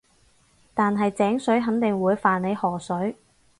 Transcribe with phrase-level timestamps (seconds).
[0.73, 3.15] 但係井水肯定會犯你河水